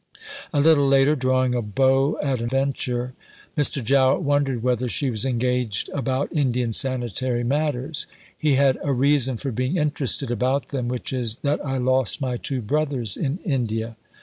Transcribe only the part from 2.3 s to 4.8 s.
a venture, Mr. Jowett wondered